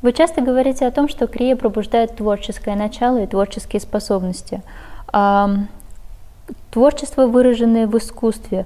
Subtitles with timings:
[0.00, 4.62] Вы часто говорите о том, что крия пробуждает творческое начало и творческие способности.
[5.08, 5.50] А,
[6.70, 8.64] творчество, выраженное в искусстве,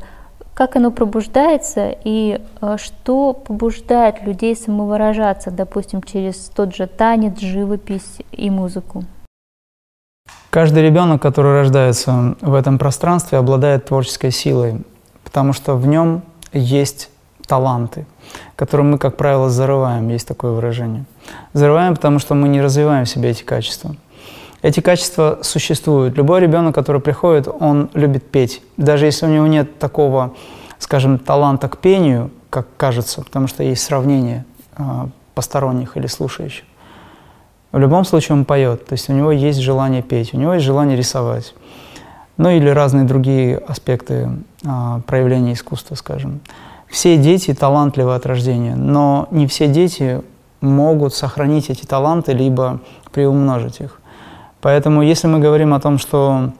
[0.52, 8.18] как оно пробуждается и а, что побуждает людей самовыражаться, допустим, через тот же танец, живопись
[8.32, 9.04] и музыку?
[10.50, 14.82] Каждый ребенок, который рождается в этом пространстве, обладает творческой силой,
[15.24, 16.20] потому что в нем
[16.52, 17.08] есть
[17.46, 18.06] таланты,
[18.56, 21.04] которые мы, как правило, зарываем, есть такое выражение.
[21.52, 23.96] Зарываем, потому что мы не развиваем в себе эти качества.
[24.62, 26.16] Эти качества существуют.
[26.16, 28.62] Любой ребенок, который приходит, он любит петь.
[28.76, 30.34] Даже если у него нет такого,
[30.78, 34.44] скажем, таланта к пению, как кажется, потому что есть сравнение
[34.76, 34.82] э,
[35.34, 36.64] посторонних или слушающих.
[37.72, 40.66] В любом случае он поет, то есть у него есть желание петь, у него есть
[40.66, 41.54] желание рисовать,
[42.36, 44.28] ну или разные другие аспекты
[44.62, 46.40] э, проявления искусства, скажем.
[46.92, 50.20] Все дети талантливы от рождения, но не все дети
[50.60, 52.80] могут сохранить эти таланты, либо
[53.12, 53.98] приумножить их.
[54.60, 56.50] Поэтому если мы говорим о том, что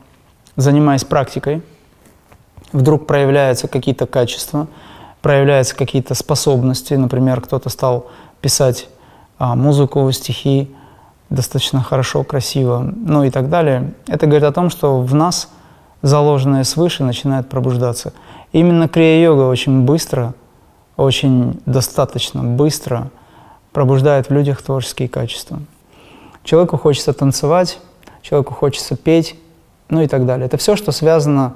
[0.56, 1.60] занимаясь практикой,
[2.72, 4.68] вдруг проявляются какие-то качества,
[5.20, 8.06] проявляются какие-то способности, например, кто-то стал
[8.40, 8.88] писать
[9.38, 10.74] а, музыку, стихи
[11.28, 15.50] достаточно хорошо, красиво, ну и так далее, это говорит о том, что в нас
[16.02, 18.12] заложенное свыше начинает пробуждаться–
[18.52, 20.34] Именно крия-йога очень быстро,
[20.96, 23.10] очень достаточно быстро
[23.72, 25.60] пробуждает в людях творческие качества.
[26.44, 27.78] Человеку хочется танцевать,
[28.20, 29.36] человеку хочется петь,
[29.88, 30.46] ну и так далее.
[30.46, 31.54] Это все, что связано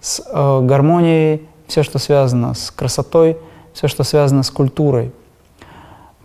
[0.00, 3.38] с э, гармонией, все, что связано с красотой,
[3.72, 5.12] все, что связано с культурой.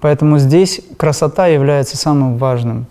[0.02, 2.88] Поэтому здесь красота является самым важным.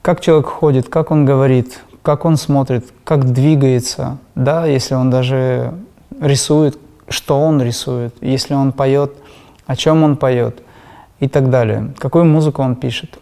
[0.00, 5.74] Как человек ходит, как он говорит, как он смотрит, как двигается, да, если он даже
[6.20, 9.12] рисует, что он рисует, если он поет,
[9.66, 10.62] о чем он поет
[11.20, 13.18] и так далее, какую музыку он пишет.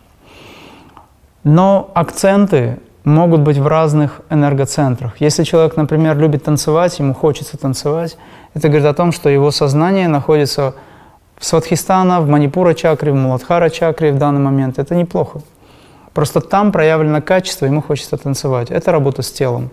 [1.45, 5.21] Но акценты могут быть в разных энергоцентрах.
[5.21, 8.17] Если человек, например, любит танцевать, ему хочется танцевать,
[8.55, 10.75] это говорит о том, что его сознание находится
[11.39, 14.79] в Сватхистана, в Манипура чакре, в Муладхара чакре в данный момент.
[14.79, 15.41] Это неплохо.
[16.15, 18.71] Просто там проявлено качество, ему хочется танцевать.
[18.71, 19.71] Это работа с телом.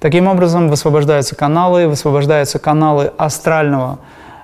[0.00, 3.98] Таким образом, высвобождаются каналы, высвобождаются каналы астрального,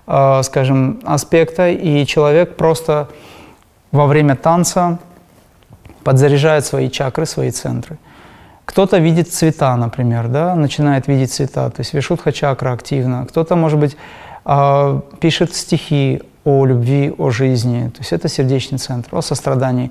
[0.07, 3.09] э, скажем, аспекта, и человек просто
[3.91, 4.99] во время танца
[6.05, 7.99] подзаряжает свои чакры, свои центры.
[8.65, 13.27] Кто-то видит цвета, например, да, начинает видеть цвета, то есть вишудха чакра активно.
[13.27, 13.97] Кто-то, может быть,
[14.47, 19.91] э, пишет стихи о любви, о жизни, то есть это сердечный центр, о сострадании.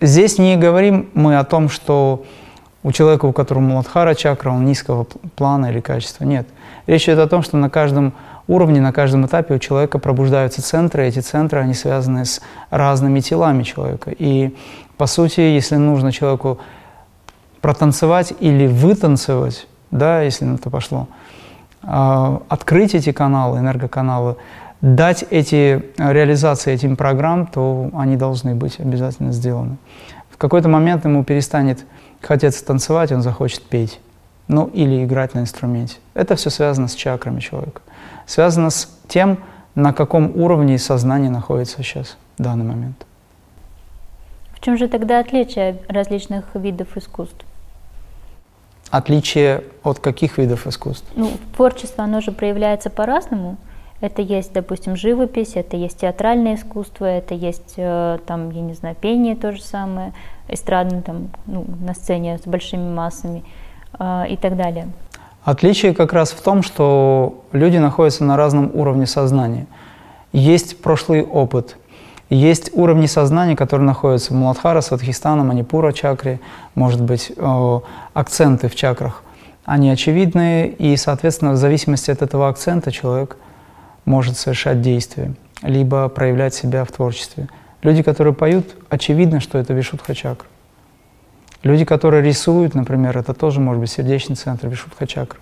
[0.00, 2.24] Здесь не говорим мы о том, что
[2.82, 6.24] у человека, у которого Муладхара чакра, он низкого плана или качества.
[6.24, 6.46] Нет.
[6.86, 8.12] Речь идет о том, что на каждом
[8.46, 13.62] уровне, на каждом этапе у человека пробуждаются центры, эти центры, они связаны с разными телами
[13.62, 14.12] человека.
[14.16, 14.54] И,
[14.98, 16.58] по сути, если нужно человеку
[17.60, 21.08] протанцевать или вытанцевать, да, если на это пошло,
[21.82, 24.36] а, открыть эти каналы, энергоканалы,
[24.94, 29.76] дать эти реализации этим программ, то они должны быть обязательно сделаны.
[30.30, 31.84] В какой-то момент ему перестанет
[32.20, 34.00] хотеть танцевать, он захочет петь.
[34.48, 35.96] Ну, или играть на инструменте.
[36.14, 37.80] Это все связано с чакрами человека.
[38.26, 39.38] Связано с тем,
[39.74, 43.04] на каком уровне сознания находится сейчас в данный момент.
[44.52, 47.44] В чем же тогда отличие различных видов искусств?
[48.90, 51.06] Отличие от каких видов искусств?
[51.16, 53.56] Ну, творчество, оно же проявляется по-разному.
[54.00, 58.94] Это есть, допустим, живопись, это есть театральное искусство, это есть, э, там, я не знаю,
[58.94, 60.12] пение то же самое,
[60.48, 63.42] эстрадный там, ну, на сцене с большими массами
[63.98, 64.88] э, и так далее.
[65.44, 69.66] Отличие как раз в том, что люди находятся на разном уровне сознания.
[70.32, 71.76] Есть прошлый опыт,
[72.28, 76.40] есть уровни сознания, которые находятся в Муладхара, Садхистана, Манипура чакре,
[76.74, 77.80] может быть, э,
[78.12, 79.22] акценты в чакрах.
[79.64, 83.36] Они очевидные, и, соответственно, в зависимости от этого акцента человек
[84.06, 87.48] может совершать действия, либо проявлять себя в творчестве–
[87.86, 90.48] Люди, которые поют, очевидно, что это Вишудха чакра.
[91.62, 95.38] Люди, которые рисуют, например, это тоже может быть сердечный центр Вишудха чакра.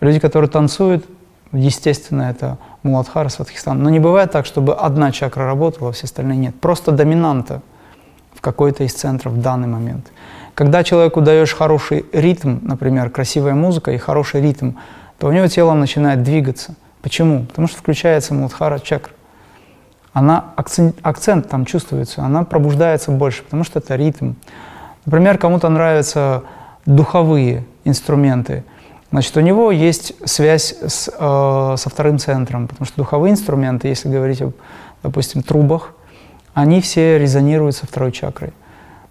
[0.00, 1.06] Люди, которые танцуют,
[1.52, 3.82] естественно, это Муладхара, Сватхистан.
[3.82, 6.60] Но не бывает так, чтобы одна чакра работала, а все остальные нет.
[6.60, 7.62] Просто доминанта
[8.34, 10.12] в какой-то из центров в данный момент.
[10.54, 14.72] Когда человеку даешь хороший ритм, например, красивая музыка и хороший ритм,
[15.18, 16.74] то у него тело начинает двигаться.
[17.06, 17.44] Почему?
[17.44, 19.12] Потому что включается Муладхара чакра
[20.12, 24.32] она акцент, акцент там чувствуется, она пробуждается больше, потому что это ритм.
[25.04, 26.42] Например, кому-то нравятся
[26.84, 28.64] духовые инструменты,
[29.12, 34.08] значит, у него есть связь с, э, со вторым центром, потому что духовые инструменты, если
[34.08, 34.54] говорить об,
[35.04, 35.92] допустим, трубах,
[36.54, 38.52] они все резонируют со второй чакрой.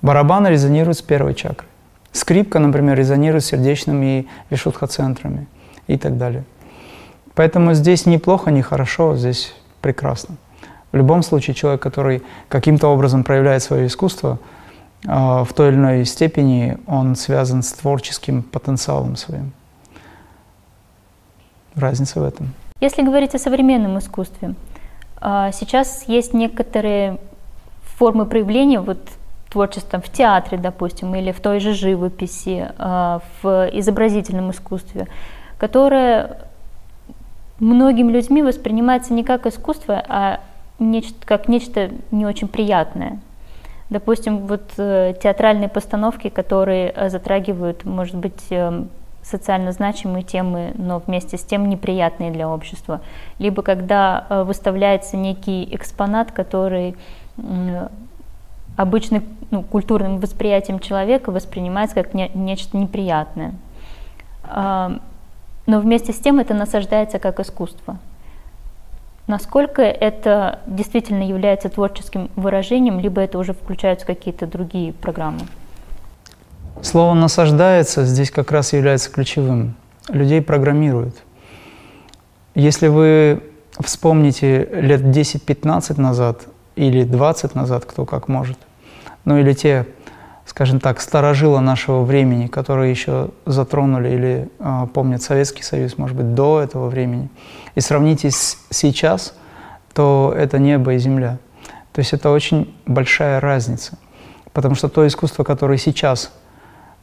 [0.01, 1.69] Барабаны резонируют с первой чакрой.
[2.11, 5.47] Скрипка, например, резонирует с сердечным и вишудха-центрами
[5.87, 6.43] и так далее.
[7.35, 10.35] Поэтому здесь не плохо, не хорошо, здесь прекрасно.
[10.91, 14.39] В любом случае человек, который каким-то образом проявляет свое искусство,
[15.05, 19.51] а, в той или иной степени он связан с творческим потенциалом своим.
[21.75, 22.53] Разница в этом.
[22.79, 24.55] Если говорить о современном искусстве,
[25.17, 27.17] а, сейчас есть некоторые
[27.97, 28.99] формы проявления вот
[29.49, 35.07] творчества в театре, допустим, или в той же живописи, а, в изобразительном искусстве,
[35.57, 36.37] которое
[37.59, 40.39] многими людьми воспринимается не как искусство, а
[40.79, 43.19] нечто, как нечто не очень приятное.
[43.89, 48.83] Допустим, вот э, театральные постановки, которые э, затрагивают, может быть, э,
[49.21, 53.01] социально значимые темы, но вместе с тем неприятные для общества.
[53.39, 56.95] Либо когда э, выставляется некий экспонат, который
[57.37, 57.87] э,
[58.75, 63.53] обычным ну, культурным восприятием человека воспринимается как не, нечто неприятное.
[65.65, 67.97] Но вместе с тем это насаждается как искусство.
[69.27, 75.39] Насколько это действительно является творческим выражением, либо это уже включаются какие-то другие программы?
[76.81, 79.73] Слово «насаждается» здесь как раз является ключевым.
[80.09, 81.15] Людей программируют.
[82.53, 83.41] Если вы
[83.79, 86.43] вспомните лет 10-15 назад
[86.75, 88.57] или 20 назад, кто как может,
[89.23, 89.87] ну или те,
[90.55, 96.33] скажем так, старожила нашего времени, которые еще затронули или э, помнят Советский Союз, может быть,
[96.33, 97.29] до этого времени–
[97.75, 99.33] и сравните с сейчас,
[99.93, 101.37] то это небо и земля.
[101.91, 103.97] То есть это очень большая разница.
[104.53, 106.31] Потому что то искусство, которое сейчас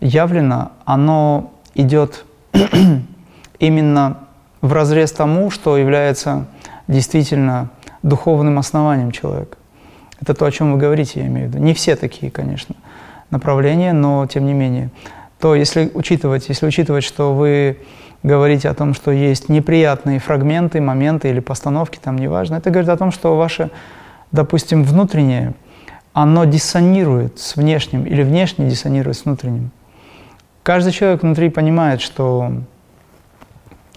[0.00, 2.25] явлено, оно идет
[3.58, 4.19] именно
[4.62, 6.46] в разрез тому, что является
[6.88, 7.70] действительно
[8.02, 9.58] духовным основанием человека.
[10.20, 11.62] Это то, о чем вы говорите, я имею в виду.
[11.62, 12.75] Не все такие, конечно,
[13.32, 14.90] направления, но тем не менее.
[15.40, 17.79] То если учитывать, если учитывать, что вы
[18.23, 22.56] говорить о том, что есть неприятные фрагменты, моменты или постановки, там неважно.
[22.56, 23.70] Это говорит о том, что ваше,
[24.31, 25.55] допустим, внутреннее,
[26.12, 29.70] оно диссонирует с внешним или внешне диссонирует с внутренним.
[30.62, 32.52] Каждый человек внутри понимает, что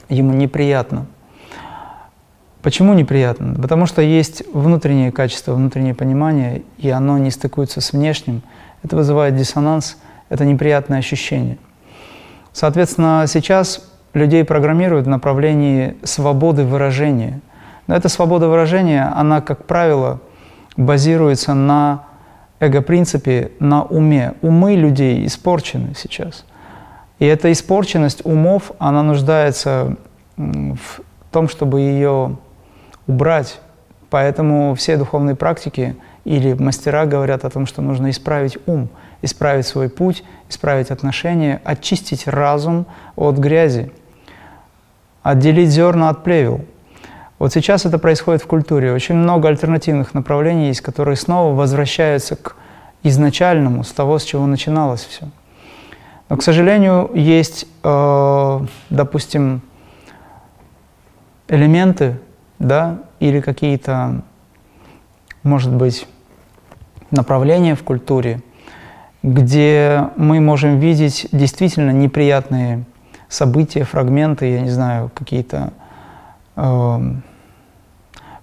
[0.09, 1.05] ему неприятно.
[2.63, 3.53] Почему неприятно?
[3.61, 8.41] Потому что есть внутреннее качество, внутреннее понимание, и оно не стыкуется с внешним.
[8.85, 9.97] Это вызывает диссонанс,
[10.29, 11.57] это неприятное ощущение.
[12.53, 17.41] Соответственно, сейчас людей программируют в направлении свободы выражения.
[17.87, 20.19] Но эта свобода выражения, она, как правило,
[20.77, 22.03] базируется на
[22.59, 24.35] эго-принципе, на уме.
[24.43, 26.45] Умы людей испорчены сейчас.
[27.17, 29.95] И эта испорченность умов, она нуждается
[30.38, 32.38] в том, чтобы ее
[33.07, 33.59] убрать.
[34.11, 35.95] Поэтому все духовные практики
[36.25, 38.89] или мастера говорят о том, что нужно исправить ум,
[39.22, 42.86] исправить свой путь, исправить отношения, очистить разум
[43.16, 43.92] от грязи
[45.25, 46.62] отделить зерна от плевел.
[47.39, 48.94] Вот сейчас это происходит в культуре.
[48.94, 52.56] Очень много альтернативных направлений есть, которые снова возвращаются к
[53.01, 55.27] изначальному, с того, с чего начиналось все.
[56.30, 58.60] Но, к сожалению, есть, э,
[58.92, 59.63] допустим,
[61.48, 62.20] элементы,
[62.60, 64.22] да, или какие-то,
[65.41, 66.08] может быть,
[67.12, 68.41] направления в культуре,
[69.24, 72.83] где мы можем видеть действительно неприятные
[73.29, 75.74] события, фрагменты, я не знаю, какие-то...
[76.55, 77.24] Э, эм,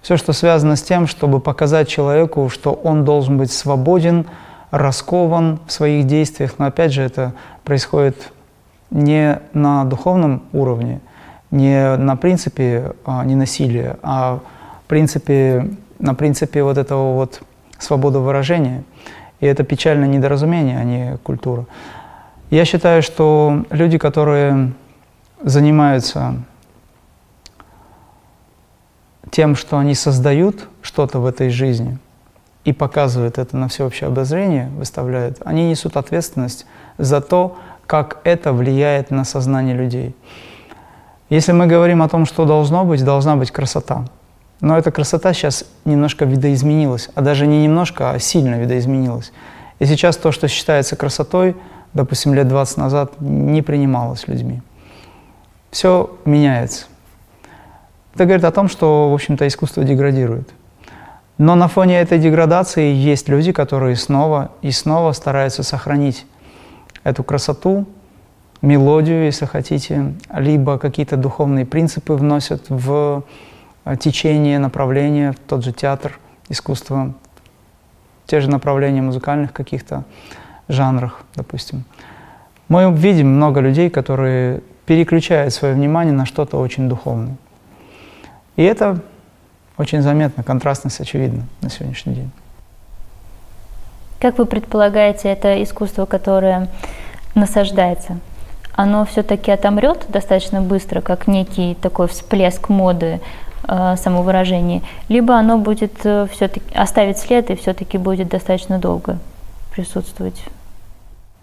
[0.01, 4.25] все, что связано с тем, чтобы показать человеку, что он должен быть свободен,
[4.69, 6.55] раскован в своих действиях.
[6.57, 7.31] Но опять же, это
[7.63, 8.33] происходит
[8.91, 10.99] не на духовном уровне,
[11.51, 14.39] не на принципе а, ненасилия, а
[14.83, 17.41] в принципе, на принципе вот этого вот
[17.83, 18.83] свободы выражения.
[19.39, 21.65] И это печальное недоразумение, а не культура.
[22.49, 24.73] Я считаю, что люди, которые
[25.41, 26.35] занимаются
[29.31, 31.97] тем, что они создают что-то в этой жизни
[32.63, 36.65] и показывают это на всеобщее обозрение, выставляют, они несут ответственность
[36.97, 40.15] за то, как это влияет на сознание людей.
[41.29, 44.05] Если мы говорим о том, что должно быть, должна быть красота.
[44.61, 49.31] Но эта красота сейчас немножко видоизменилась, а даже не немножко, а сильно видоизменилась.
[49.79, 51.55] И сейчас то, что считается красотой,
[51.93, 54.61] допустим, лет 20 назад не принималось людьми.
[55.71, 56.85] Все меняется.
[58.13, 60.49] Это говорит о том, что, в общем-то, искусство деградирует.
[61.37, 66.25] Но на фоне этой деградации есть люди, которые снова и снова стараются сохранить
[67.03, 67.87] эту красоту,
[68.61, 73.23] мелодию, если хотите, либо какие-то духовные принципы вносят в
[73.99, 77.13] течение, направление, тот же театр, искусство,
[78.25, 80.03] те же направления музыкальных каких-то
[80.67, 81.83] жанрах, допустим.
[82.69, 87.35] Мы видим много людей, которые переключают свое внимание на что-то очень духовное.
[88.55, 89.01] И это
[89.77, 92.31] очень заметно, контрастность очевидна на сегодняшний день.
[94.19, 96.69] Как вы предполагаете, это искусство, которое
[97.35, 98.19] насаждается,
[98.73, 103.19] оно все-таки отомрет достаточно быстро, как некий такой всплеск моды
[103.67, 109.17] э, самовыражения, либо оно будет э, все-таки оставить след и все-таки будет достаточно долго
[109.71, 110.43] присутствовать?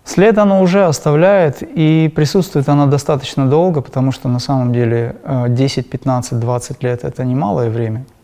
[0.05, 5.17] След оно уже оставляет, и присутствует оно достаточно долго, потому что на самом деле
[5.49, 8.05] 10, 15, 20 лет– это немалое время–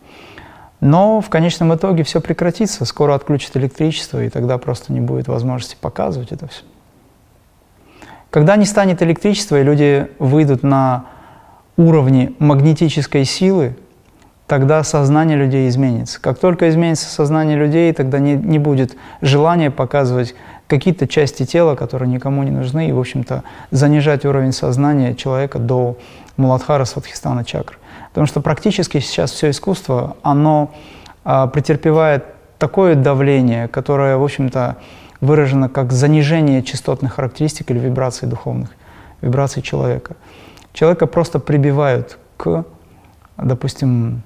[0.79, 5.75] но в конечном итоге все прекратится, скоро отключат электричество, и тогда просто не будет возможности
[5.79, 6.63] показывать это все.
[8.29, 11.05] Когда не станет электричества, и люди выйдут на
[11.77, 13.75] уровни магнетической силы,
[14.47, 16.19] тогда сознание людей изменится.
[16.21, 20.35] Как только изменится сознание людей, тогда не, не будет желания показывать
[20.67, 25.97] какие-то части тела, которые никому не нужны, и, в общем-то, занижать уровень сознания человека до
[26.37, 27.77] Муладхара Сватхистана чакры.
[28.09, 30.71] Потому что практически сейчас все искусство, оно
[31.23, 32.25] а, претерпевает
[32.57, 34.77] такое давление, которое, в общем-то,
[35.19, 38.69] выражено как занижение частотных характеристик или вибраций духовных,
[39.21, 40.15] вибраций человека.
[40.73, 42.65] Человека просто прибивают к,
[43.37, 44.21] допустим,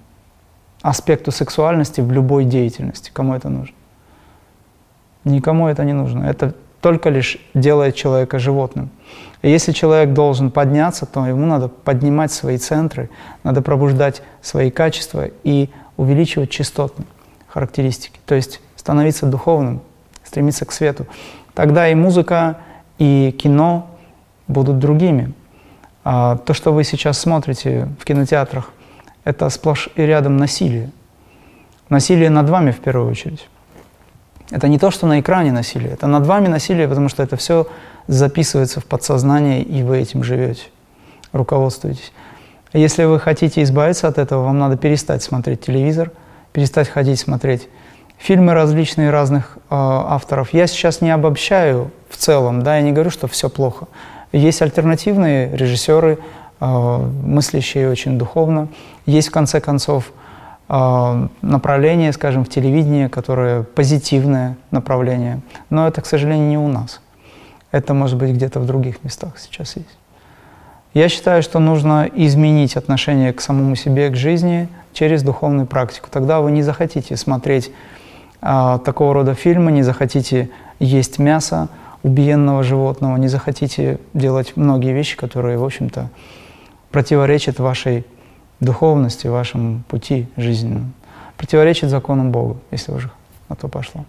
[0.81, 3.11] аспекту сексуальности в любой деятельности.
[3.13, 3.75] Кому это нужно?
[5.23, 6.23] Никому это не нужно.
[6.23, 8.89] Это только лишь делает человека животным.
[9.43, 13.09] И если человек должен подняться, то ему надо поднимать свои центры,
[13.43, 17.07] надо пробуждать свои качества и увеличивать частотные
[17.47, 19.81] характеристики, то есть становиться духовным,
[20.23, 21.05] стремиться к свету.
[21.53, 22.57] Тогда и музыка,
[22.97, 23.89] и кино
[24.47, 25.33] будут другими.
[26.03, 28.71] А то, что вы сейчас смотрите в кинотеатрах,
[29.23, 30.91] это сплошь и рядом насилие.
[31.89, 33.47] Насилие над вами в первую очередь.
[34.49, 37.67] Это не то, что на экране насилие, это над вами насилие, потому что это все
[38.07, 40.63] записывается в подсознание, и вы этим живете,
[41.31, 42.11] руководствуетесь.
[42.73, 46.11] Если вы хотите избавиться от этого, вам надо перестать смотреть телевизор,
[46.53, 47.69] перестать ходить смотреть
[48.17, 50.53] фильмы различные разных э, авторов.
[50.53, 53.87] Я сейчас не обобщаю в целом, да, я не говорю, что все плохо.
[54.31, 56.19] Есть альтернативные режиссеры,
[56.61, 58.67] мыслящие очень духовно.
[59.05, 60.11] Есть, в конце концов,
[60.73, 65.41] а, направление, скажем, в телевидении, которое позитивное направление.
[65.69, 67.01] Но это, к сожалению, не у нас.
[67.71, 69.97] Это, может быть, где-то в других местах сейчас есть.
[70.93, 76.07] Я считаю, что нужно изменить отношение к самому себе, к жизни через духовную практику.
[76.09, 77.71] Тогда вы не захотите смотреть
[78.41, 81.67] а, такого рода фильмы, не захотите есть мясо
[82.03, 86.09] убиенного животного, не захотите делать многие вещи, которые, в общем-то,
[86.91, 88.05] противоречат вашей
[88.59, 90.91] духовности, вашему пути жизненному.
[91.37, 93.09] Противоречит законам Бога, если уже
[93.49, 94.05] на то пошло.